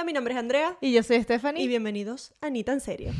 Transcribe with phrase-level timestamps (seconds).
[0.00, 1.62] Hola, mi nombre es Andrea Y yo soy Stephanie.
[1.62, 3.12] y bienvenidos a Ni tan serio.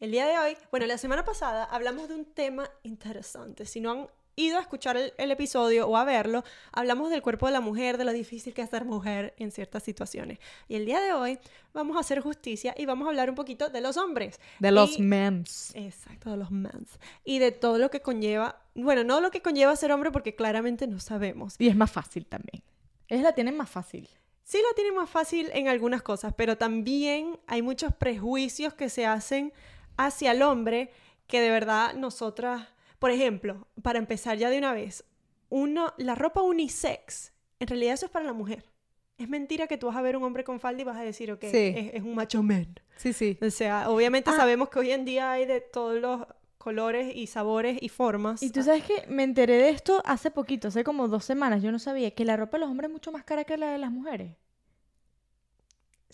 [0.00, 3.66] El día de hoy, bueno, la semana pasada hablamos de un tema interesante.
[3.66, 6.42] Si no han ido a escuchar el, el episodio o a verlo,
[6.72, 9.82] hablamos del cuerpo de la mujer, de lo difícil que es ser mujer en ciertas
[9.82, 10.38] situaciones.
[10.68, 11.38] Y el día de hoy
[11.74, 14.40] vamos a hacer justicia y vamos a hablar un poquito de los hombres.
[14.58, 15.72] de los memes.
[15.74, 16.98] Exacto, de los mans.
[17.26, 20.86] Y de todo lo que conlleva, bueno, no lo que conlleva ser hombre porque claramente
[20.86, 21.56] no sabemos.
[21.58, 22.62] Y es más fácil también.
[23.08, 24.08] Ellos la tienen más fácil.
[24.44, 29.06] Sí la tiene más fácil en algunas cosas, pero también hay muchos prejuicios que se
[29.06, 29.52] hacen
[29.96, 30.90] hacia el hombre
[31.26, 35.04] que de verdad nosotras, por ejemplo, para empezar ya de una vez,
[35.48, 38.64] uno, la ropa unisex, en realidad eso es para la mujer.
[39.18, 41.30] Es mentira que tú vas a ver un hombre con falda y vas a decir,
[41.30, 41.72] ok, Sí.
[41.76, 42.74] es, es un macho man.
[42.96, 43.38] Sí, sí.
[43.40, 44.36] O sea, obviamente Ah.
[44.36, 46.26] sabemos que hoy en día hay de todos los
[46.58, 48.42] colores y sabores y formas.
[48.42, 51.62] Y tú sabes que me enteré de esto hace poquito, hace como dos semanas.
[51.62, 53.70] Yo no sabía que la ropa de los hombres es mucho más cara que la
[53.72, 54.36] de las mujeres.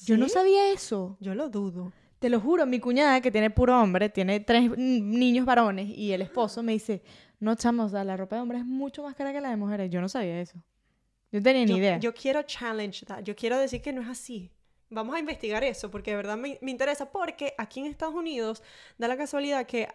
[0.04, 1.16] Yo no sabía eso.
[1.20, 1.92] Yo lo dudo.
[2.18, 6.22] Te lo juro, mi cuñada, que tiene puro hombre, tiene tres niños varones y el
[6.22, 7.02] esposo me dice,
[7.38, 9.56] no, chamo, o sea, la ropa de hombre es mucho más cara que la de
[9.56, 9.90] mujeres.
[9.90, 10.58] Yo no sabía eso.
[11.30, 11.98] Yo tenía ni yo, idea.
[11.98, 13.22] yo quiero challenge that.
[13.22, 14.50] Yo quiero decir que no es así.
[14.90, 17.10] Vamos a investigar eso porque de verdad me, me interesa.
[17.12, 18.62] Porque aquí en Estados Unidos
[18.96, 19.88] da la casualidad que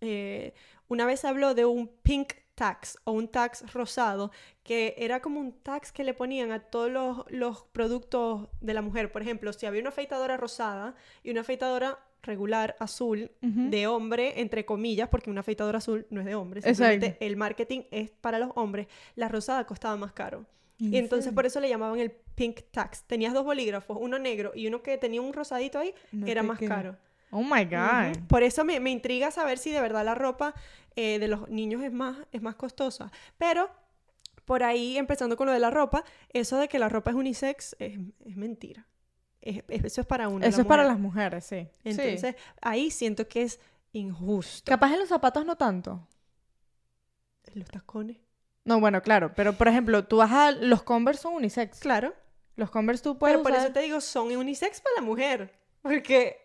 [0.00, 0.54] eh,
[0.88, 4.30] una vez habló de un pink tax o un tax rosado
[4.62, 8.82] que era como un tax que le ponían a todos los, los productos de la
[8.82, 9.10] mujer.
[9.12, 14.66] Por ejemplo, si había una afeitadora rosada y una afeitadora regular azul de hombre, entre
[14.66, 16.84] comillas, porque una afeitadora azul no es de hombre, Exacto.
[16.84, 20.44] simplemente el marketing es para los hombres, la rosada costaba más caro.
[20.78, 23.02] Y entonces por eso le llamaban el pink tax.
[23.04, 26.56] Tenías dos bolígrafos, uno negro y uno que tenía un rosadito ahí, No era más
[26.58, 26.68] creo.
[26.70, 26.96] caro.
[27.30, 28.26] Oh my God.
[28.28, 30.54] Por eso me, me intriga saber si de verdad la ropa
[30.96, 33.12] eh, de los niños es más, es más costosa.
[33.38, 33.70] Pero
[34.44, 37.76] por ahí, empezando con lo de la ropa, eso de que la ropa es unisex
[37.78, 38.86] es, es mentira.
[39.40, 40.44] Es- es- eso es para uno.
[40.44, 41.68] Eso es para las mujeres, sí.
[41.84, 41.90] Sí.
[41.90, 43.60] Entonces, ahí siento que es
[43.92, 44.68] injusto.
[44.70, 46.06] Capaz en los zapatos no tanto.
[47.54, 48.16] Los tacones.
[48.64, 51.78] No, bueno, claro, pero por ejemplo, tú vas a los Converse son unisex.
[51.80, 52.14] Claro.
[52.56, 55.52] Los Converse tú puedes Pero por usar- eso te digo, son unisex para la mujer.
[55.82, 56.36] Porque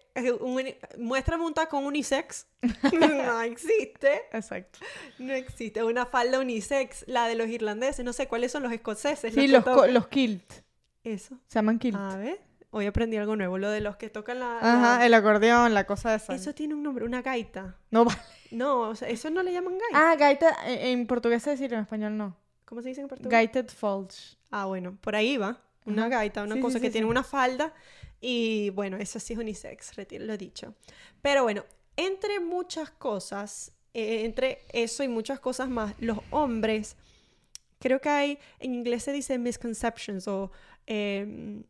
[0.42, 0.64] un
[0.98, 2.48] muéstrame un tacón unisex.
[2.94, 4.22] no existe.
[4.32, 4.80] Exacto.
[5.20, 5.84] No existe.
[5.84, 7.04] Una falda unisex.
[7.08, 8.04] La de los irlandeses.
[8.06, 9.34] No sé cuáles son los escoceses.
[9.34, 9.94] Sí, los, tocan.
[9.94, 10.52] los kilt.
[11.04, 11.38] Eso.
[11.48, 11.98] Se llaman kilt.
[11.98, 12.40] A ver.
[12.72, 13.58] Hoy aprendí algo nuevo.
[13.58, 14.58] Lo de los que tocan la.
[14.60, 16.34] Ajá, la- el acordeón, la cosa esa.
[16.36, 17.06] Eso tiene un nombre.
[17.06, 17.78] Una gaita.
[17.92, 18.20] No vale.
[18.52, 20.12] No, o sea, eso no le llaman gaita.
[20.12, 22.38] Ah, gaita, en, en portugués se dice, en español no.
[22.66, 23.32] ¿Cómo se dice en portugués?
[23.32, 24.38] Gaited folds.
[24.52, 25.62] Ah, bueno, por ahí va.
[25.86, 26.18] Una Ajá.
[26.18, 27.74] gaita, una Sí, cosa sí, que sí, tiene una falda.
[28.28, 30.74] Y bueno, eso sí es unisex, retiro lo dicho.
[31.22, 31.64] Pero bueno,
[31.96, 36.96] entre muchas cosas, eh, entre eso y muchas cosas más, los hombres,
[37.78, 40.52] creo que hay, en inglés se dice misconceptions o,
[40.88, 41.64] em,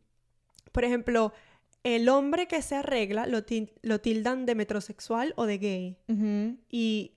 [0.72, 1.34] por ejemplo,
[1.84, 5.96] el hombre que se arregla lo, til- lo tildan de metrosexual o de gay.
[6.70, 7.12] Y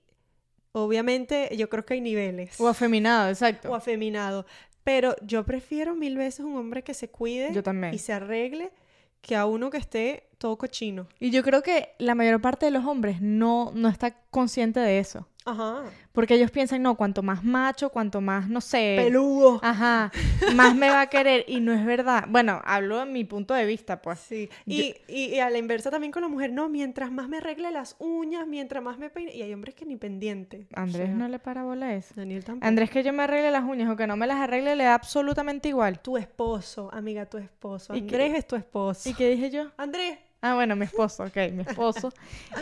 [0.72, 3.70] obviamente yo creo que hay niveles O afeminado, exacto.
[3.70, 4.44] o afeminado.
[4.84, 7.94] Pero yo prefiero mil veces un hombre que se cuide Yo también.
[7.94, 8.70] y se arregle
[9.20, 11.06] que a uno que esté todo cochino.
[11.18, 14.98] Y yo creo que la mayor parte de los hombres no, no está consciente de
[14.98, 15.26] eso.
[15.46, 15.84] Ajá.
[16.12, 18.96] Porque ellos piensan, no, cuanto más macho, cuanto más, no sé.
[18.98, 19.58] Peludo.
[19.62, 20.12] Ajá,
[20.54, 21.44] más me va a querer.
[21.48, 22.26] Y no es verdad.
[22.28, 24.18] Bueno, hablo en mi punto de vista, pues.
[24.18, 24.50] Sí.
[24.66, 27.70] Y, y- y a la inversa también con la mujer, no, mientras más me arregle
[27.70, 29.34] las uñas, mientras más me peine.
[29.34, 30.66] Y hay hombres que ni pendiente.
[30.76, 32.12] O Andrés sea, no le para bola a eso.
[32.16, 32.66] Daniel tampoco.
[32.68, 34.94] Andrés que yo me arregle las uñas o que no me las arregle le da
[34.94, 36.00] absolutamente igual.
[36.00, 37.94] Tu esposo, amiga, tu esposo.
[37.94, 39.08] ¿Y qué- Andrés es tu esposo.
[39.08, 39.70] ¿Y qué dije yo?
[39.78, 40.18] Andrés.
[40.42, 42.12] Ah, bueno, mi esposo, ok, mi esposo.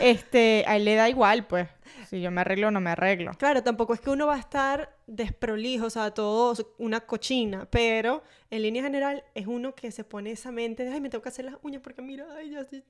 [0.01, 1.67] Este, a él le da igual, pues.
[2.09, 3.31] Si yo me arreglo o no me arreglo.
[3.37, 8.23] Claro, tampoco es que uno va a estar desprolijo, o sea, todo una cochina, pero
[8.49, 11.29] en línea general es uno que se pone esa mente de, ay, me tengo que
[11.29, 12.83] hacer las uñas porque mira, ay, ya sí.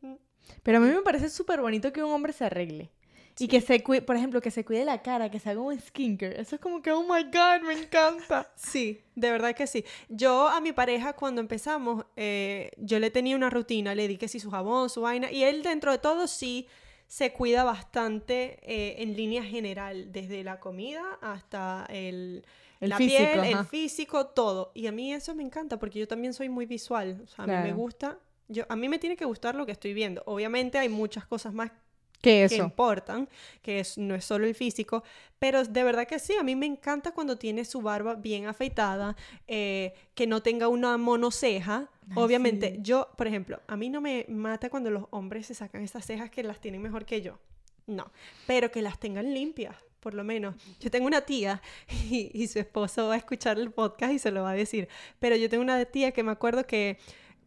[0.63, 2.89] Pero a mí me parece súper bonito que un hombre se arregle.
[3.37, 5.79] Y que se cuide, por ejemplo, que se cuide la cara, que se haga un
[5.79, 6.39] skincare.
[6.41, 8.51] Eso es como que, oh my God, me encanta.
[8.55, 9.85] Sí, de verdad que sí.
[10.09, 14.27] Yo a mi pareja cuando empezamos, eh, yo le tenía una rutina, le di que
[14.27, 16.67] sí su jabón, su vaina, y él dentro de todo sí
[17.07, 22.45] se cuida bastante eh, en línea general, desde la comida hasta el,
[22.79, 24.71] El la físico, piel, el físico, todo.
[24.75, 27.47] Y a mí eso me encanta porque yo también soy muy visual, o sea, a
[27.47, 30.21] mí me gusta, yo, a mí me tiene que gustar lo que estoy viendo.
[30.25, 31.77] Obviamente hay muchas cosas más ¿Qué
[32.21, 32.55] que eso?
[32.55, 33.29] importan,
[33.61, 35.03] que es, no es solo el físico,
[35.39, 39.15] pero de verdad que sí, a mí me encanta cuando tiene su barba bien afeitada,
[39.47, 41.89] eh, que no tenga una monoceja.
[42.09, 42.79] Ay, Obviamente, sí.
[42.81, 46.29] yo, por ejemplo, a mí no me mata cuando los hombres se sacan esas cejas
[46.29, 47.39] que las tienen mejor que yo.
[47.87, 48.11] No,
[48.45, 50.55] pero que las tengan limpias, por lo menos.
[50.79, 51.61] Yo tengo una tía
[52.09, 54.89] y, y su esposo va a escuchar el podcast y se lo va a decir,
[55.19, 56.99] pero yo tengo una tía que me acuerdo que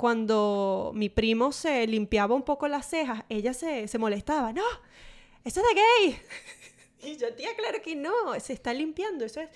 [0.02, 4.52] cuando mi primo se limpiaba un poco las cejas, ella se, se molestaba.
[4.52, 4.64] No,
[5.44, 6.18] eso es de gay.
[7.12, 8.10] y yo, tía, claro que no,
[8.40, 9.24] se está limpiando.
[9.24, 9.48] Eso es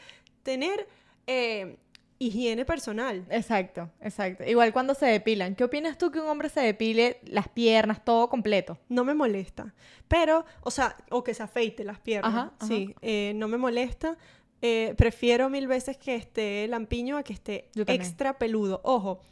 [0.45, 0.87] tener
[1.27, 1.79] eh,
[2.21, 3.27] higiene personal.
[3.29, 4.45] Exacto, exacto.
[4.45, 5.57] Igual cuando se depilan.
[5.57, 8.79] ¿Qué opinas tú que un hombre se depile las piernas, todo completo?
[8.89, 9.75] No me molesta.
[10.07, 12.33] Pero, o sea, o que se afeite las piernas.
[12.33, 12.69] Ajá, ajá.
[12.69, 14.17] Sí, eh, no me molesta.
[14.63, 18.81] Eh, prefiero mil veces que esté lampiño a que esté extra peludo.
[18.85, 19.23] Ojo,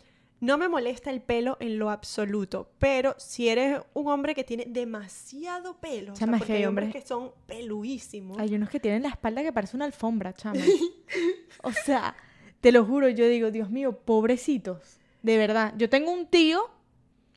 [0.40, 4.64] no me molesta el pelo en lo absoluto, pero si eres un hombre que tiene
[4.68, 8.38] demasiado pelo, o sea, Chama, es porque que hay hombres- que son peluísimos.
[8.38, 10.60] Hay unos que tienen la espalda que parece una alfombra, chama.
[11.62, 12.14] o sea,
[12.60, 14.98] te lo juro, yo digo, Dios mío, pobrecitos.
[15.22, 16.68] De verdad, yo tengo un tío,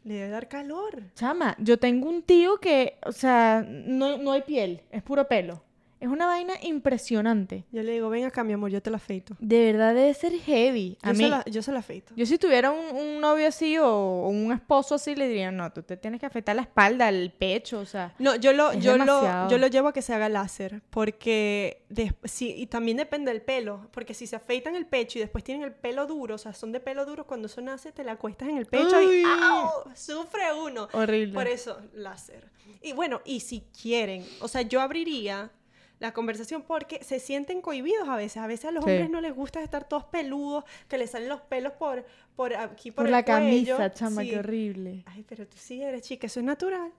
[0.03, 1.03] Le debe dar calor.
[1.15, 5.63] chama, yo tengo un tío que, o sea, no, no hay piel, es puro pelo.
[5.99, 7.65] Es una vaina impresionante.
[7.71, 9.35] Yo le digo, ven acá, mi amor, yo te la afeito.
[9.39, 10.97] De verdad debe ser heavy.
[11.01, 12.13] A Yo, mí, se, la, yo se la afeito.
[12.15, 15.71] yo si tuviera un, un novio así o, o un esposo así, le diría, no,
[15.73, 18.13] tú te tienes que afeitar la espalda, el pecho, o sea.
[18.19, 21.83] No, yo lo, yo lo, yo lo llevo a que se haga láser, porque
[22.25, 25.63] sí, y también depende del pelo, porque si se afeitan el pecho y después tienen
[25.63, 28.50] el pelo duro, o sea, son de pelo duro, cuando eso nace te la acuestas
[28.50, 29.21] en el pecho Uy.
[29.21, 29.69] y ¡au!
[29.95, 30.88] sufre uno.
[30.93, 31.33] Horrible.
[31.33, 32.50] Por eso, láser.
[32.81, 35.50] Y bueno, y si quieren, o sea, yo abriría
[35.99, 38.38] la conversación porque se sienten cohibidos a veces.
[38.38, 38.89] A veces a los Sí.
[38.91, 42.05] hombres no les gusta estar todos peludos, que les salen los pelos por,
[42.35, 43.77] por aquí, por, Por el la cuello.
[43.77, 44.29] camisa, chama, Sí.
[44.29, 45.03] qué horrible.
[45.07, 46.91] Ay, pero tú sí eres chica, eso es natural.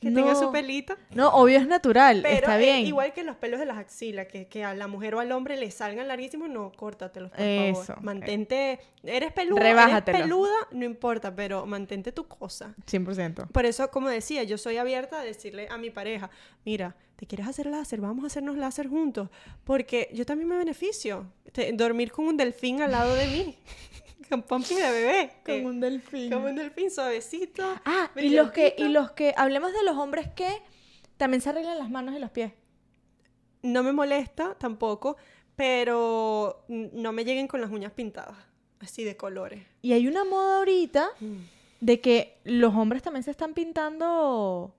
[0.00, 0.96] Que tenga su pelito.
[1.14, 2.86] No, obvio es natural, Pero está eh, bien.
[2.86, 5.58] igual que los pelos de las axilas, que, que a la mujer o al hombre
[5.58, 7.84] le salgan larguísimos, no, córtatelos, por Eso.
[7.84, 8.02] favor.
[8.02, 10.16] Mantente, eres peluda, Rebájatelo.
[10.16, 12.74] eres peluda, no importa, pero mantente tu cosa.
[12.86, 13.48] 100%.
[13.52, 16.30] Por eso, como decía, yo soy abierta a decirle a mi pareja,
[16.64, 18.00] mira, ¿te quieres hacer láser?
[18.00, 19.28] Vamos a hacernos láser juntos,
[19.64, 21.26] porque yo también me beneficio.
[21.52, 23.58] Te- dormir con un delfín al lado de mí,
[24.30, 26.32] con pompi de bebé, Como un delfín.
[26.32, 27.62] como un delfín suavecito.
[27.84, 30.48] Ah, y los que, y los que, hablemos de los hombres que
[31.18, 32.52] también se arreglan las manos y los pies.
[33.60, 35.18] No me molesta tampoco,
[35.56, 38.38] pero no me lleguen con las uñas pintadas,
[38.78, 39.62] así de colores.
[39.82, 41.10] Y hay una moda ahorita
[41.82, 44.74] de que los hombres también se están pintando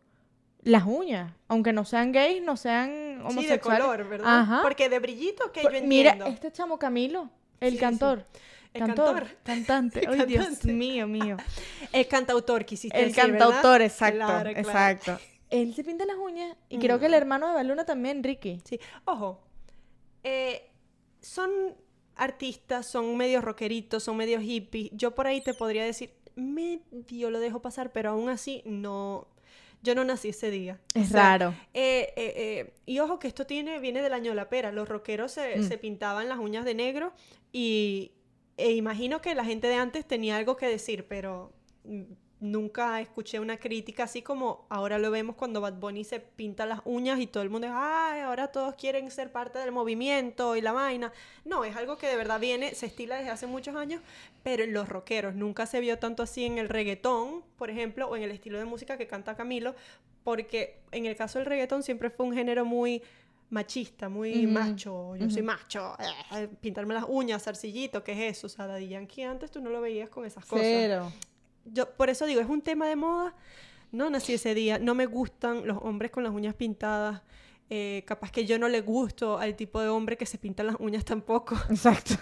[0.63, 3.49] las uñas, aunque no sean gays, no sean Sí, homosexuales.
[3.49, 4.39] de color, ¿verdad?
[4.41, 4.59] Ajá.
[4.61, 6.33] Porque de brillito que Por- yo Mira, entiendo.
[6.33, 7.29] este chamo Camilo,
[7.59, 7.81] el Sí, sí.
[7.81, 8.25] cantor.
[8.73, 9.37] El cantor, cantor.
[9.43, 10.01] cantante.
[10.07, 11.35] Ay, Dios mío, mío.
[11.91, 13.39] El cantautor quisiste El decir, ¿verdad?
[13.49, 14.59] cantautor, exacto, Claro, claro.
[14.59, 15.19] exacto.
[15.49, 18.61] Él se pinta las uñas y creo que el hermano de Baluna también, Ricky.
[18.63, 19.41] Sí, ojo,
[20.23, 20.69] eh,
[21.19, 21.49] son
[22.15, 24.91] artistas, son medio rockeritos, son medio hippies.
[24.93, 29.27] Yo por ahí te podría decir, medio lo dejo pasar, pero aún así no,
[29.83, 30.79] yo no nací ese día.
[30.95, 31.55] O Es sea, raro.
[31.73, 34.71] eh, eh, eh, y ojo que esto tiene, viene del año de la pera.
[34.71, 35.63] Los rockeros se, Mm.
[35.67, 37.13] se pintaban las uñas de negro
[37.51, 38.11] y
[38.57, 41.51] e imagino que la gente de antes tenía algo que decir, pero
[41.83, 42.03] mm,
[42.41, 46.81] nunca escuché una crítica así como ahora lo vemos cuando Bad Bunny se pinta las
[46.85, 50.61] uñas y todo el mundo es, ay, ahora todos quieren ser parte del movimiento y
[50.61, 51.13] la vaina.
[51.45, 54.01] No, es algo que de verdad viene, se estila desde hace muchos años,
[54.43, 58.15] pero en los rockeros nunca se vio tanto así en el reggaetón, por ejemplo, o
[58.15, 59.75] en el estilo de música que canta Camilo,
[60.23, 63.03] porque en el caso del reggaetón siempre fue un género muy
[63.51, 65.95] machista, muy macho, yo soy macho,
[66.33, 68.47] eh, pintarme las uñas, zarcillito, ¿qué es eso?
[68.47, 70.65] O sea, Daddy Yankee antes tú no lo veías con esas cosas.
[70.65, 71.11] Cero.
[71.65, 73.33] Yo por eso digo, es un tema de moda.
[73.91, 77.21] No nací ese día, no me gustan los hombres con las uñas pintadas.
[77.69, 80.75] eh, capaz que yo no le gusto al tipo de hombre que se pinta las
[80.79, 81.55] uñas tampoco.
[81.69, 82.15] Exacto.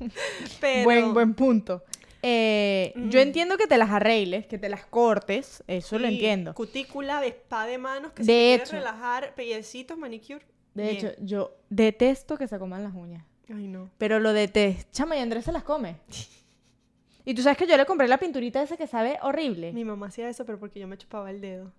[0.60, 1.84] Pero Buen, buen punto.
[2.22, 6.52] Eh, Yo entiendo que te las arregles, que te las cortes, eso lo entiendo.
[6.54, 8.72] Cutícula de spa de manos que De se quiere hecho.
[8.72, 10.44] relajar, pellecitos, manicure.
[10.74, 10.96] De bien.
[10.96, 13.24] hecho, yo detesto que se coman las uñas.
[13.48, 13.88] Ay, no.
[13.98, 14.88] Pero lo detesto.
[14.92, 15.96] Chama, y Andrés se las come.
[17.28, 19.70] Y tú sabes que yo le compré la pinturita esa que sabe horrible.
[19.74, 21.70] Mi mamá hacía eso, pero porque yo me chupaba el dedo.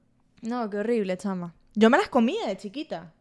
[0.44, 1.56] No, qué horrible, chama.
[1.74, 3.12] Yo me las comía de chiquita.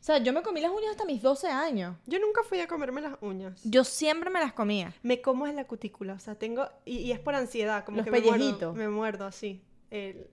[0.00, 1.96] O sea, yo me comí las uñas hasta mis 12 años.
[2.06, 3.60] Yo nunca fui a comerme las uñas.
[3.64, 4.94] Yo siempre me las comía.
[5.02, 8.04] Me como es la cutícula, o sea, tengo, y, y es por ansiedad, como Los
[8.04, 9.60] que me muerdo, me muerdo así.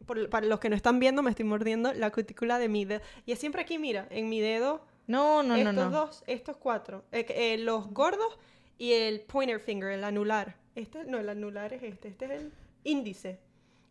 [0.05, 3.01] Por- para los que no están viendo, me estoy mordiendo la cutícula de mi dedo.
[3.25, 5.89] Y es siempre aquí, mira, en mi dedo, No, no, no, estos no.
[5.89, 8.37] dos, estos cuatro, eh, eh, los gordos
[8.77, 10.63] y el pointer finger, el anular.
[10.75, 12.51] Este, no, el anular es este, este es el
[12.83, 13.39] índice.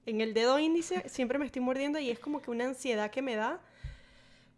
[0.07, 3.23] En el dedo índice siempre me estoy mordiendo y es como que una ansiedad que
[3.23, 3.61] me da.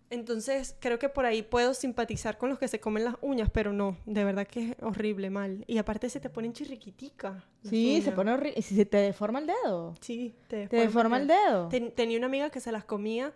[0.08, 3.72] Entonces creo que por ahí puedo simpatizar con los que se comen las uñas, pero
[3.72, 5.64] no, de verdad que es horrible, mal.
[5.66, 7.34] Y aparte se te ponen chirriquiticas.
[7.62, 8.54] las Sí, se pone horrible.
[8.56, 9.94] Y si se te deforma el dedo.
[10.00, 11.68] Sí, te Te deforma el dedo.
[11.68, 13.32] Ten- tenía una amiga que se las comía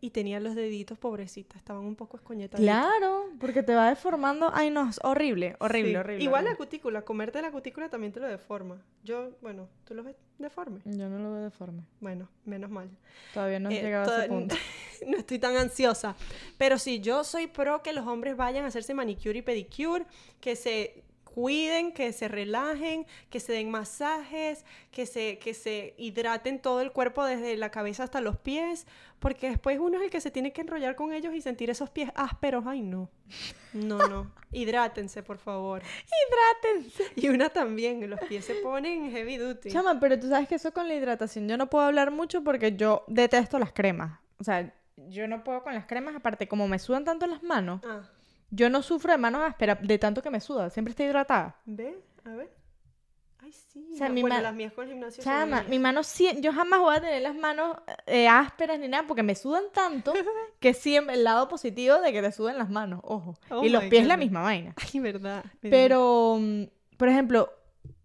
[0.00, 2.62] y tenía los deditos pobrecitas, estaban un poco escoñetados.
[2.62, 4.50] Claro, porque te va deformando.
[4.52, 6.22] Ay, no, es horrible, horrible, horrible.
[6.24, 8.76] Igual la cutícula, comerte la cutícula también te lo deforma.
[9.04, 10.80] Yo, bueno, ¿tú lo ves deforme?
[10.84, 11.82] Yo no lo veo deforme.
[12.00, 12.90] Bueno, menos mal.
[13.32, 14.54] Todavía no he Eh, llegado a ese to- punto.
[15.06, 16.14] no estoy tan ansiosa.
[16.58, 20.04] Pero sí, yo soy pro que los hombres vayan a hacerse manicure y pedicure,
[20.40, 21.02] que se
[21.36, 26.92] cuiden, que se relajen, que se den masajes, que se, que se hidraten todo el
[26.92, 28.86] cuerpo desde la cabeza hasta los pies,
[29.18, 31.90] porque después uno es el que se tiene que enrollar con ellos y sentir esos
[31.90, 32.64] pies ásperos.
[32.66, 33.10] Ay, no.
[33.74, 34.32] No, no.
[34.50, 35.82] Hidrátense, por favor.
[36.64, 37.04] Hidrátense.
[37.16, 39.70] Y una también, los pies se ponen heavy duty.
[39.70, 42.76] Chama, pero tú sabes que eso con la hidratación yo no puedo hablar mucho porque
[42.76, 44.20] yo detesto las cremas.
[44.38, 47.82] O sea, yo no puedo con las cremas, aparte como me sudan tanto las manos,
[47.84, 48.08] Ah,
[48.50, 51.56] yo no sufro de manos ásperas de tanto que me suda, siempre estoy hidratada.
[51.64, 51.98] ¿ve?
[52.24, 52.50] A ver.
[53.38, 53.90] Ay, sí.
[53.92, 56.00] O sea, mi bueno, las mías con el gimnasio son Chama, mi mano
[56.40, 57.76] yo jamás voy a tener las manos
[58.06, 60.12] eh, ásperas ni nada porque me sudan tanto
[60.60, 63.34] que siempre el lado positivo de que te sudan las manos, ojo.
[63.50, 64.18] Oh y los pies la goodness.
[64.18, 64.74] misma vaina.
[64.94, 65.44] Ay, verdad.
[65.44, 65.52] verdad.
[65.60, 66.62] Pero, mm,
[66.96, 67.52] por ejemplo,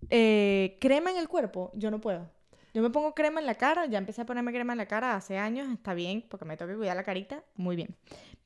[0.09, 2.29] eh, crema en el cuerpo, yo no puedo.
[2.73, 5.15] Yo me pongo crema en la cara, ya empecé a ponerme crema en la cara
[5.15, 7.95] hace años, está bien, porque me tengo que cuidar la carita, muy bien.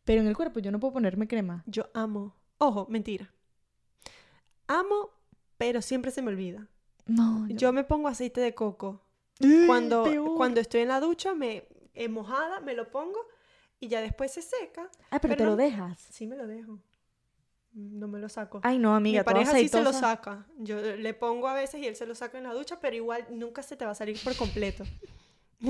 [0.06, 1.64] Pero en el cuerpo yo no puedo ponerme crema.
[1.66, 2.34] Yo amo.
[2.58, 3.32] Ojo, mentira.
[4.68, 5.10] Amo,
[5.58, 6.68] pero siempre se me olvida.
[7.06, 9.02] No, Yo me pongo aceite de coco.
[9.68, 10.06] Cuando,
[10.38, 13.20] cuando estoy en la ducha, me eh, mojada, me lo pongo
[13.80, 14.90] y ya después se seca.
[15.12, 16.00] Ah, pero, pero te no- lo dejas.
[16.12, 16.80] Sí me lo dejo.
[17.74, 18.62] No me lo saco.
[18.64, 20.48] Ay, no, amiga, Mi pareja sí se lo saca.
[20.60, 23.26] Yo le pongo a veces y él se lo saca en la ducha, pero igual
[23.32, 24.86] nunca se te va a salir por completo.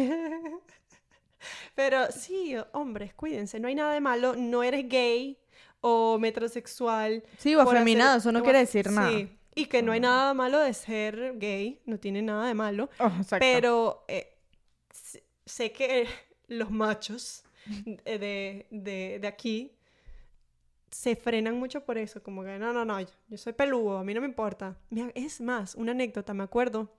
[1.75, 3.59] pero sí, hombres, cuídense.
[3.59, 4.35] No hay nada de malo.
[4.35, 5.37] No eres gay
[5.81, 7.23] o metrosexual.
[7.37, 9.09] Sí, o afeminado, hacer- eso no o quiere decir nada.
[9.09, 11.79] Sí, y que no hay nada malo de ser gay.
[11.85, 12.89] No tiene nada de malo.
[12.99, 13.11] Oh.
[13.39, 14.35] Pero eh,
[15.45, 16.07] sé- que
[16.47, 17.43] los machos
[17.85, 19.71] de, de, de aquí
[20.91, 24.03] se frenan mucho por eso, como que no, no, no, yo, yo soy peludo, a
[24.03, 24.77] mí no me importa.
[25.13, 26.89] Es más, una anécdota, me acuerdo,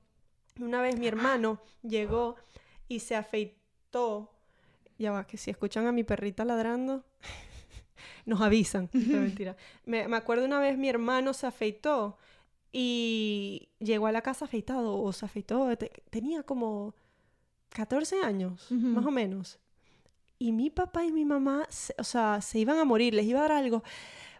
[0.61, 2.37] una vez mi hermano llegó
[2.89, 3.57] y se afeitó,
[4.99, 7.05] ya va, que si escuchan a mi perrita ladrando,
[8.27, 9.57] nos avisan, no mentira.
[9.85, 12.19] Me, me acuerdo una vez mi hermano se afeitó
[12.73, 16.95] y llegó a la casa afeitado, o se afeitó, te- tenía como
[17.71, 19.59] 14 años, más o menos.
[20.39, 23.39] Y mi papá y mi mamá, se- o sea, se iban a morir, les iba
[23.41, 23.83] a dar algo.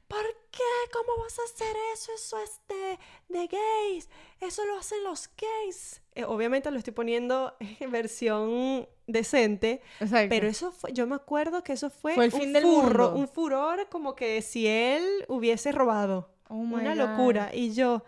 [0.09, 0.63] ¿Por qué?
[0.93, 2.13] ¿Cómo vas a hacer eso?
[2.15, 2.99] Eso es de,
[3.39, 4.09] de gays.
[4.41, 6.01] Eso lo hacen los gays.
[6.15, 10.29] Eh, obviamente lo estoy poniendo en versión decente, Exacto.
[10.29, 13.05] pero eso fue, yo me acuerdo que eso fue, Fue el un fin del furro,
[13.11, 13.21] mundo.
[13.21, 16.31] un furor como que si él hubiese robado.
[16.49, 16.99] Oh my Una God.
[17.11, 17.51] locura.
[17.55, 18.03] Y yo,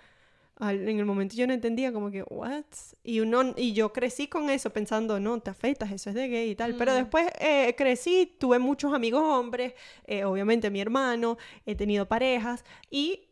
[0.57, 2.65] al- en el momento yo no entendía como que, what?
[3.05, 6.51] Y, uno, y yo crecí con eso pensando, no, te afeitas, eso es de gay
[6.51, 6.75] y tal.
[6.77, 6.97] Pero Mm.
[6.97, 9.75] después eh, crecí, tuve muchos amigos hombres,
[10.05, 13.29] eh, obviamente mi hermano, he tenido parejas y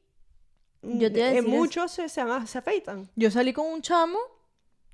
[0.83, 3.09] Yo te eh, muchos se, se, se afeitan.
[3.17, 4.19] Yo salí con un chamo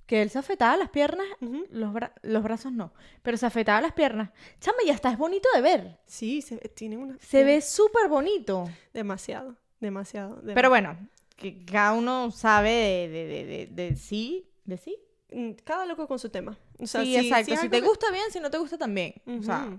[0.06, 1.26] que él se afeitaba las piernas,
[1.70, 2.92] los, bra- los brazos no,
[3.22, 4.30] pero se afeitaba las piernas.
[4.60, 5.98] Chama, y hasta es bonito de ver.
[6.06, 7.18] Sí, se, tienen una...
[7.20, 8.68] Se ve súper bonito.
[8.92, 10.42] Demasiado, demasiado.
[10.54, 10.96] Pero bueno,
[11.36, 14.96] que cada uno sabe de, de, de, de, sí, de sí.
[15.30, 16.58] Mm, Cada loco con su tema.
[16.78, 17.56] O sea, sí, si- exacto.
[17.56, 19.14] si te que- gusta bien, si no te gusta también.
[19.26, 19.78] O sea.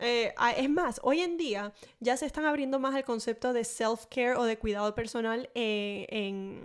[0.00, 4.36] Eh, es más, hoy en día ya se están abriendo más el concepto de self-care
[4.36, 6.64] o de cuidado personal eh, en,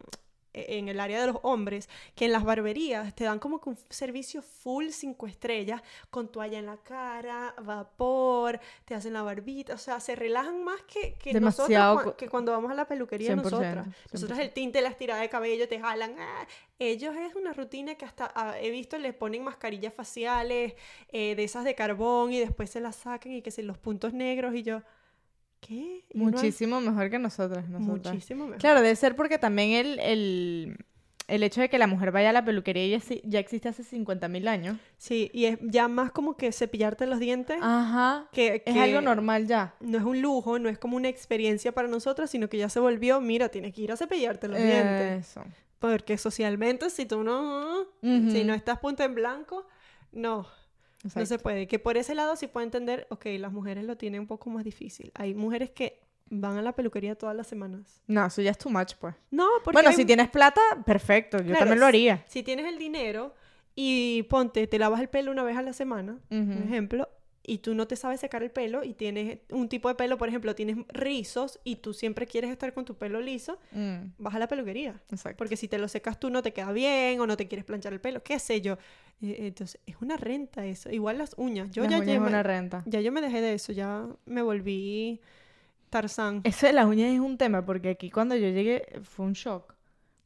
[0.53, 3.77] en el área de los hombres, que en las barberías te dan como que un
[3.89, 9.77] servicio full cinco estrellas, con toalla en la cara, vapor, te hacen la barbita, o
[9.77, 13.35] sea, se relajan más que, que Demasiado nosotros, que cuando vamos a la peluquería 100%,
[13.35, 13.87] nosotras.
[14.11, 14.41] Nosotras 100%.
[14.41, 16.15] el tinte, la estirada de cabello, te jalan.
[16.19, 16.47] ah,
[16.79, 20.73] Ellos es una rutina que hasta ah, he visto les ponen mascarillas faciales
[21.09, 24.13] eh, de esas de carbón y después se las sacan y que se los puntos
[24.13, 24.81] negros y yo,
[26.13, 27.67] muchísimo mejor que nosotras.
[27.69, 28.13] nosotras.
[28.13, 28.59] muchísimo mejor.
[28.59, 30.77] Claro, debe ser porque también el, el,
[31.27, 34.47] el hecho de que la mujer vaya a la peluquería ya, ya existe hace 50.000
[34.47, 34.77] años.
[34.97, 38.27] Sí, y es ya más como que cepillarte los dientes, Ajá.
[38.31, 39.73] que, Es algo normal ya.
[39.79, 42.79] no es un lujo, no es como una experiencia para nosotros, sino que ya se
[42.79, 45.29] volvió, mira, tienes que ir a cepillarte los dientes.
[45.29, 45.43] Eso.
[45.79, 49.65] Porque socialmente, si tú no, si no estás punto en blanco,
[50.13, 50.47] no,
[51.15, 51.67] No se puede.
[51.67, 54.63] Que por ese lado sí puedo entender, ok, las mujeres lo tienen un poco más
[54.63, 55.11] difícil.
[55.15, 58.01] Hay mujeres que van a la peluquería todas las semanas.
[58.07, 59.13] No, eso ya es too much, pues.
[59.29, 61.37] No, porque Bueno, hay- si tienes plata, perfecto.
[61.39, 62.23] Yo Claro, también lo haría.
[62.27, 63.33] si tienes el dinero
[63.75, 67.09] y ponte, te lavas el pelo una vez a la semana, por ejemplo,
[67.45, 70.29] y tú no te sabes secar el pelo y tienes un tipo de pelo, por
[70.29, 74.39] ejemplo, tienes rizos y tú siempre quieres estar con tu pelo liso, Mm, vas a
[74.39, 75.01] la peluquería.
[75.11, 75.37] exacto.
[75.37, 77.91] Porque si te lo secas tú no te queda bien o no te quieres planchar
[77.93, 78.77] el pelo, qué sé yo.
[79.21, 80.89] Eh, Entonces, es una renta eso.
[80.89, 81.69] Igual las uñas.
[81.71, 82.83] Yo Las ya, uñas ya es me, una renta.
[82.85, 85.19] ya yo me dejé de eso, ya me volví
[85.89, 86.41] Tarzán.
[86.43, 89.75] Eso de las uñas es un tema, porque aquí cuando yo llegué fue un shock.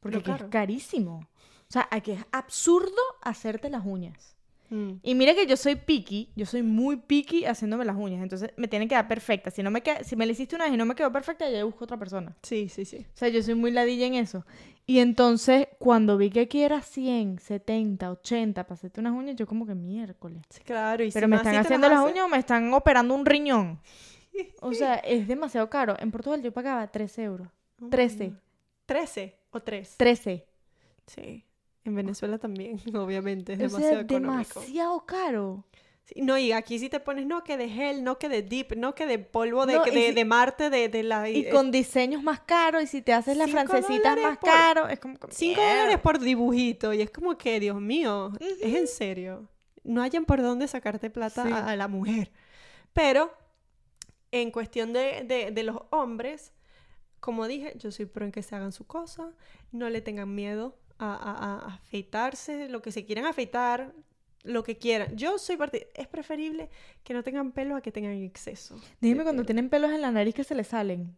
[0.00, 1.26] Porque aquí es carísimo.
[1.68, 4.36] O sea, aquí es absurdo hacerte las uñas.
[4.70, 4.92] Mm.
[5.02, 8.68] Y mira que yo soy picky, yo soy muy picky haciéndome las uñas, entonces me
[8.68, 9.54] tienen que quedar perfectas.
[9.54, 11.48] Si no me queda, si me la hiciste una vez y no me quedó perfecta,
[11.48, 12.36] ya busco otra persona.
[12.42, 12.98] Sí, sí, sí.
[12.98, 14.44] O sea, yo soy muy ladilla en eso.
[14.86, 19.46] Y entonces, cuando vi que aquí era 100, 70, 80 para hacerte unas uñas, yo
[19.46, 20.42] como que miércoles.
[20.48, 21.04] Sí, claro.
[21.04, 23.80] Y Pero si me están haciendo las uñas o me están operando un riñón.
[24.60, 25.96] O sea, es demasiado caro.
[25.98, 27.48] En Portugal yo pagaba 13 euros.
[27.80, 28.28] Oh my 13.
[28.28, 28.36] God.
[28.86, 29.94] 13 o 3.
[29.96, 30.46] 13.
[31.06, 31.44] Sí.
[31.88, 34.60] En Venezuela también, obviamente, es O demasiado sea, económico.
[34.60, 35.64] demasiado caro.
[36.04, 38.72] Sí, no, y aquí sí te pones, no que de gel, no que de dip,
[38.72, 41.28] no que de polvo de, No, de, si- de Marte, de, de la...
[41.28, 44.88] Y eh, con diseños más caros, y si te haces las francesitas más por- caro,
[44.88, 45.76] es como que 5 mierda.
[45.80, 46.94] dólares por dibujito.
[46.94, 49.50] Y es como que, Dios mío, es en serio.
[49.84, 51.52] No hayan por dónde sacarte plata Sí.
[51.52, 52.30] a, a la mujer.
[52.94, 53.30] Pero,
[54.30, 56.52] en cuestión de, de- de los hombres,
[57.20, 59.32] como dije, yo soy pro en que se hagan su cosa.
[59.72, 63.92] No le tengan miedo a, a- a afeitarse, lo que se quieran afeitar,
[64.44, 65.16] lo que quieran.
[65.16, 65.88] Yo soy parte...
[65.94, 66.70] Es preferible
[67.04, 68.76] que no tengan pelo a que tengan exceso.
[69.00, 69.46] Dime cuando pelo.
[69.46, 71.16] tienen pelos en la nariz que se les salen.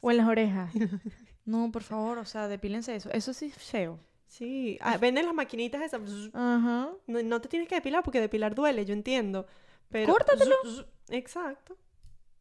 [0.00, 0.72] O en las orejas.
[1.46, 3.10] No, por favor, o sea, depílense eso.
[3.12, 4.00] Eso sí es feo.
[4.26, 6.00] Sí, ah, venden las maquinitas esas...
[6.32, 6.88] Ajá.
[7.06, 9.46] No, no te tienes que depilar porque depilar duele, yo entiendo.
[9.90, 10.54] Pero Córtatelo.
[11.10, 11.76] Exacto.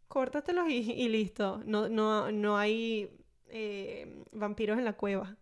[0.08, 1.62] Córtatelos y, y listo.
[1.66, 3.10] No, no, no hay
[3.50, 5.36] eh, vampiros en la cueva.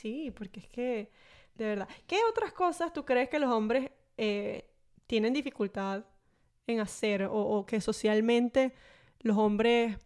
[0.00, 1.10] Sí, porque es que,
[1.54, 1.88] de verdad.
[2.06, 4.64] ¿Qué otras cosas tú crees que los hombres eh,
[5.06, 6.04] tienen dificultad
[6.68, 8.72] en hacer o, o que socialmente
[9.20, 9.96] los hombres...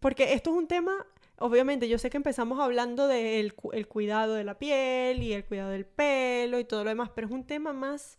[0.00, 1.06] Porque esto es un tema,
[1.38, 5.44] obviamente, yo sé que empezamos hablando del cu- el cuidado de la piel y el
[5.44, 8.18] cuidado del pelo y todo lo demás, pero es un tema más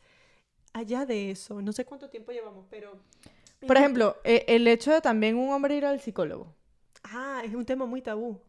[0.73, 1.61] allá de eso.
[1.61, 2.99] No sé cuánto tiempo llevamos, pero...
[3.65, 6.55] Por ejemplo, e- el hecho de también un hombre ir al psicólogo.
[7.03, 8.41] Ah, es un tema muy tabú.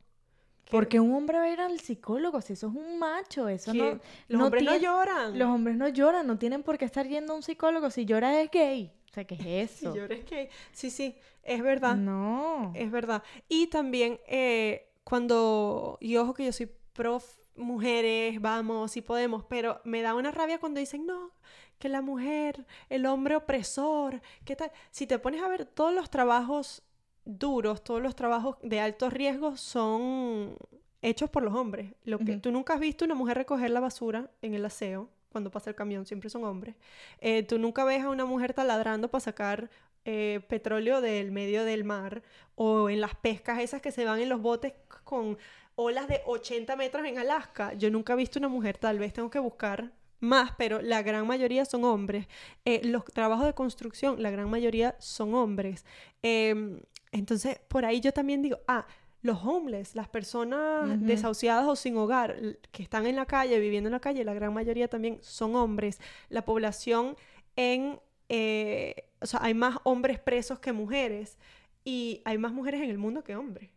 [0.71, 3.75] Que- Porque un hombre va a ir al psicólogo si eso es un macho, eso
[3.75, 3.85] no...
[3.85, 5.39] los no hombres no lloran.
[5.39, 7.91] Los hombres no lloran, no tienen por qué estar yendo a un psicólogo.
[7.91, 8.93] Si llora es gay.
[9.11, 9.95] O sea, ¿qué es Si eso?
[9.95, 10.49] lloras que...
[10.73, 11.97] Sí, sí, es verdad.
[11.97, 12.73] No.
[12.75, 13.23] Es verdad.
[13.49, 17.21] Y también eh, cuando, y ojo que yo soy pro
[17.57, 21.33] mujeres, vamos, si podemos, pero me da una rabia cuando dicen, no,
[21.79, 24.71] que la mujer, el hombre opresor, ¿qué tal?
[24.91, 26.83] Si te pones a ver todos los trabajos
[27.25, 30.57] duros, todos los trabajos de alto riesgo son
[31.03, 31.95] hechos por los hombres.
[32.05, 35.51] Lo que tú nunca has visto una mujer recoger la basura en el aseo cuando
[35.51, 36.75] pasa el camión, siempre son hombres.
[37.21, 39.71] Eh, tú nunca ves a una mujer taladrando para sacar
[40.05, 42.23] eh, petróleo del medio del mar
[42.57, 44.73] o en las pescas esas que se van en los botes
[45.05, 45.39] con
[45.77, 47.75] olas de 80 metros en Alaska.
[47.75, 51.27] Yo nunca he visto una mujer, tal vez tengo que buscar más, pero la gran
[51.27, 52.27] mayoría son hombres.
[52.65, 55.87] Eh, los trabajos de construcción, la gran mayoría son hombres.
[56.23, 56.81] Em,
[57.13, 58.87] entonces, por ahí yo también digo, ah,
[59.23, 62.37] los homeless, las personas desahuciadas o sin hogar,
[62.73, 66.01] que están en la calle, viviendo en la calle, la gran mayoría también son hombres.
[66.31, 67.17] La población
[67.57, 71.37] en, eh, o sea, hay más hombres presos que mujeres
[71.85, 73.71] y hay más mujeres en el mundo que hombres.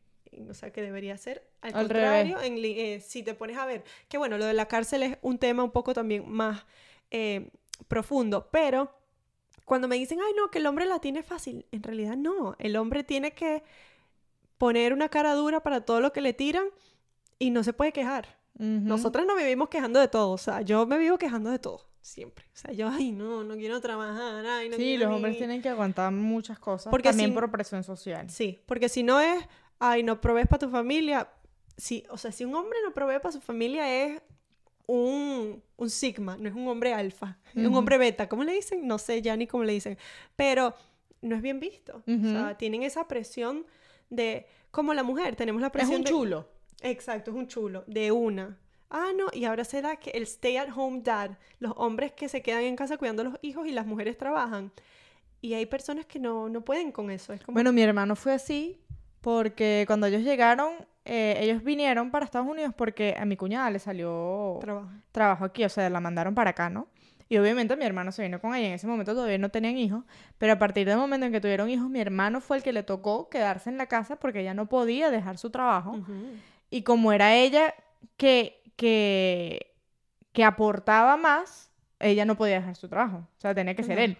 [0.50, 3.84] O sea, que debería ser al, Al contrario, en eh, si te pones a ver,
[4.08, 6.66] que bueno, lo de la cárcel es un tema un poco también más
[7.12, 7.50] eh,
[7.88, 8.92] profundo, pero
[9.66, 12.76] cuando me dicen, ay, no, que el hombre la tiene fácil, en realidad no, el
[12.76, 13.64] hombre tiene que
[14.58, 16.66] poner una cara dura para todo lo que le tiran
[17.40, 18.38] y no se puede quejar.
[18.56, 18.66] Ujú.
[18.66, 22.46] Nosotras nos vivimos quejando de todo, o sea, yo me vivo quejando de todo, siempre.
[22.54, 25.40] O sea, yo, ay, no, no quiero trabajar, ay, no Sí, los hombres ni-".
[25.40, 26.92] tienen que aguantar muchas cosas.
[26.92, 28.30] Porque también si- por presión social.
[28.30, 29.44] Sí, porque si no es,
[29.80, 31.30] ay, no provees para tu familia,
[31.78, 34.22] sí, o sea, si un hombre no provee para su familia es
[34.88, 38.86] un, un sigma, no es un hombre alfa, es un hombre beta, ¿cómo le dicen?
[38.88, 39.98] No sé ya ni cómo le dicen,
[40.36, 40.74] pero
[41.22, 41.98] no es bien visto.
[42.06, 42.56] O sea, Ujú.
[42.58, 43.66] tienen esa presión
[44.10, 46.50] de, como la mujer, tenemos la Es presión un de- chulo.
[46.82, 48.58] Exacto, es un chulo, de una.
[48.90, 52.28] Ah, no, y ahora se da que el stay at home dad, los hombres que
[52.30, 54.72] se quedan en casa cuidando a los hijos y las mujeres trabajan.
[55.42, 57.34] Y hay personas que no, no pueden con eso.
[57.34, 58.78] Es como, Bueno, mi hermano fue así
[59.22, 60.74] porque cuando ellos llegaron,
[61.06, 64.90] eh, ellos vinieron para Estados Unidos porque a mi cuñada le salió trabajo.
[65.12, 66.88] trabajo aquí, o sea, la mandaron para acá, ¿no?
[67.30, 68.68] Y obviamente mi hermano se vino con ella.
[68.68, 70.04] En ese momento todavía no tenían hijos,
[70.38, 72.84] pero a partir del momento en que tuvieron hijos, mi hermano fue el que le
[72.84, 75.98] tocó quedarse en la casa porque ella no podía dejar su trabajo.
[76.70, 77.74] Y como era ella
[78.18, 79.74] que, que,
[80.32, 83.28] que aportaba más, ella no podía dejar su trabajo.
[83.38, 84.18] O sea, tenía que ser él.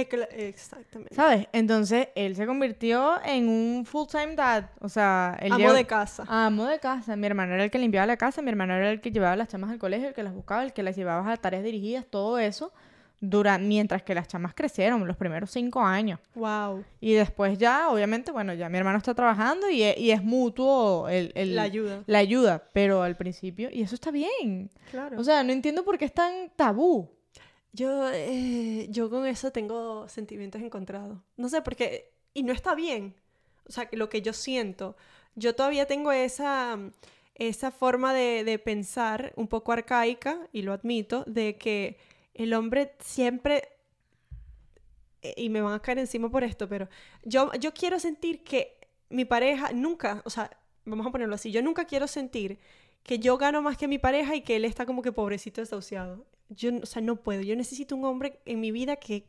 [0.00, 1.14] Eh, Exactamente.
[1.14, 1.46] ¿Sabes?
[1.52, 4.64] Entonces, él se convirtió en un full-time dad.
[4.80, 6.24] O sea, él Amo de casa.
[6.28, 7.16] Amo de casa.
[7.16, 9.36] Mi hermano era el que limpiaba la casa, mi hermano era el que llevaba a
[9.36, 12.04] las chamas al colegio, el que las buscaba, el que las llevaba a tareas dirigidas,
[12.06, 12.72] todo eso,
[13.20, 16.20] dura, mientras que las chamas crecieron, los primeros cinco años.
[16.34, 16.84] Wow.
[17.00, 21.08] Y después ya, obviamente, bueno, ya mi hermano está trabajando y, e- y es mutuo
[21.08, 22.02] el, el- La ayuda.
[22.06, 24.70] la ayuda, pero al principio, y eso está bien.
[24.90, 25.18] Claro.
[25.18, 27.08] O sea, no entiendo por qué es tan tabú.
[27.76, 31.18] Yo, eh, yo con eso tengo sentimientos encontrados.
[31.36, 32.12] No sé, porque...
[32.34, 33.14] Y no está bien.
[33.68, 34.96] O sea, lo que yo siento.
[35.34, 36.78] Yo todavía tengo esa,
[37.34, 41.98] esa forma de, de pensar un poco arcaica, y lo admito, de que
[42.34, 43.68] el hombre siempre...
[45.22, 46.88] eh, Y me van a caer encima por esto, pero
[47.24, 48.60] yo, yo quiero sentir que
[49.10, 50.50] mi pareja nunca, o sea,
[50.84, 52.58] vamos a ponerlo así, yo nunca quiero sentir
[53.02, 56.24] que yo gano más que mi pareja y que él está como que pobrecito desahuciado.
[56.48, 57.42] Yo, o sea, no puedo.
[57.42, 59.24] Yo necesito un hombre en mi vida que,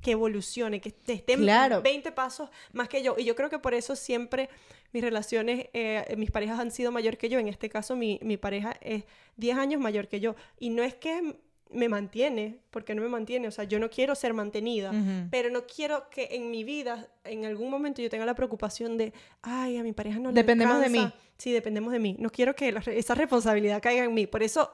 [0.00, 1.82] que evolucione, que esté Claro.
[1.82, 3.16] 20 pasos más que yo.
[3.18, 4.48] Y yo creo que por eso siempre
[4.92, 7.38] mis relaciones, eh, mis parejas han sido mayor que yo.
[7.38, 9.04] En este caso, mi, mi pareja es
[9.36, 10.34] 10 años mayor que yo.
[10.58, 11.36] Y no es que
[11.72, 13.46] me mantiene, porque no me mantiene.
[13.46, 14.92] O sea, yo no quiero ser mantenida.
[15.30, 19.12] Pero no quiero que en mi vida, en algún momento, yo tenga la preocupación de,
[19.42, 21.06] ay, a mi pareja no le Dependemos de alcanza".
[21.08, 21.22] mí.
[21.38, 22.16] Sí, dependemos de mí.
[22.18, 24.26] No quiero que la esa responsabilidad caiga en mí.
[24.26, 24.68] Por eso,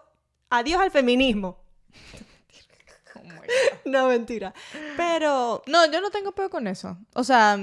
[0.50, 1.59] adiós al feminismo.
[3.85, 4.52] no, mentira.
[4.96, 6.96] Pero, No, yo no tengo peor con eso.
[7.14, 7.59] O sea,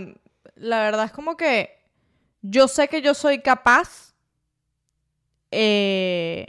[0.56, 1.80] la verdad es como que
[2.42, 4.14] yo sé que yo soy capaz.
[5.52, 6.46] eh,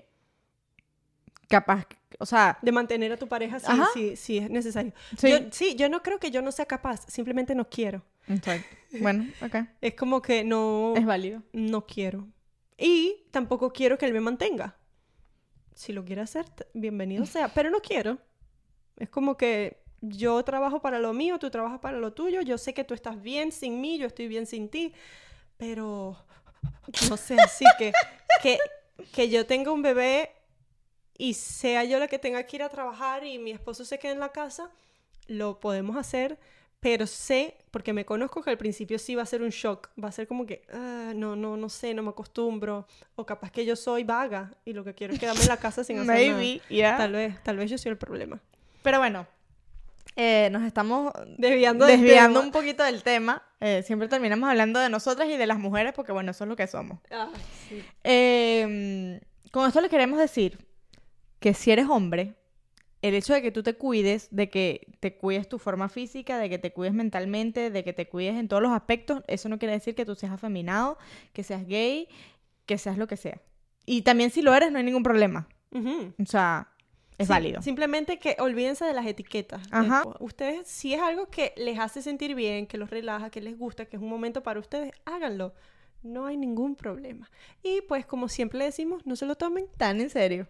[1.49, 1.87] capaz.
[2.21, 3.59] O sea, de mantener a tu pareja
[3.93, 4.93] sí, sí, es necesario.
[5.19, 5.31] Sí.
[5.31, 8.03] Yo, sí, yo no creo que yo no sea capaz, simplemente no quiero.
[8.29, 8.67] exacto.
[9.01, 9.57] Bueno, ok.
[9.81, 11.43] Es como que no, Es válido.
[11.53, 12.29] no quiero.
[12.79, 14.77] Y tampoco quiero que él me mantenga.
[15.75, 18.19] Si lo quiere hacer, bienvenido sea, pero no quiero.
[18.97, 22.75] Es como que yo trabajo para lo mío, tú trabajas para lo tuyo, yo sé
[22.75, 24.93] que tú estás bien sin mí, yo estoy bien sin ti,
[25.57, 26.17] pero
[27.09, 27.93] no sé, así que,
[28.43, 28.59] que,
[29.13, 30.31] que yo tenga un bebé
[31.17, 34.13] y sea yo la que tenga que ir a trabajar y mi esposo se quede
[34.13, 34.71] en la casa,
[35.27, 36.39] lo podemos hacer,
[36.85, 40.09] pero sé, porque me conozco que al principio sí va a ser un shock, va
[40.09, 43.65] a ser como que, "Ah, no, no, no sé, no me acostumbro, o capaz que
[43.65, 46.57] yo soy vaga y lo que quiero es quedarme en la casa sin hacer Maybe,
[46.59, 46.69] nada.
[46.69, 46.97] yeah.
[46.99, 48.39] Tal vez, tal vez yo soy el problema.
[48.83, 49.27] Pero bueno,
[50.15, 53.43] eh, nos estamos Desviando desviando un poquito del tema.
[53.61, 56.57] Eh, siempre terminamos hablando de nosotras y de las mujeres porque, bueno, eso es lo
[56.57, 56.99] que somos.
[57.11, 57.31] Ah,
[57.67, 57.83] sí.
[58.05, 59.21] Eh,
[59.51, 60.59] con esto le queremos decir
[61.41, 62.35] que si eres hombre,
[63.05, 66.49] el hecho de que tú te cuides, de que te cuides tu forma física, de
[66.49, 69.75] que te cuides mentalmente, de que te cuides en todos los aspectos, eso no quiere
[69.75, 70.97] decir que tú seas afeminado,
[71.35, 72.09] que seas gay,
[72.65, 73.43] que seas lo que sea.
[73.85, 75.47] Y también si lo eres, no hay ningún problema.
[75.71, 76.69] O sea,
[77.19, 77.61] es Sí, válido.
[77.61, 79.61] Simplemente que olvídense de las etiquetas.
[79.71, 79.97] Ajá.
[79.97, 83.59] Después, Ustedes, si es algo que les hace sentir bien, que los relaja, que les
[83.59, 85.53] gusta, que es un momento para ustedes, háganlo.
[86.03, 87.31] No hay ningún problema.
[87.63, 90.49] Y pues como siempre le decimos, no se lo tomen Tan en serio.